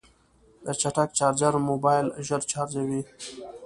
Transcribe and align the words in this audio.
د 0.65 0.67
چټک 0.81 1.09
چارجر 1.17 1.53
موبایل 1.69 2.07
ژر 2.27 2.41
چارجوي. 2.51 3.01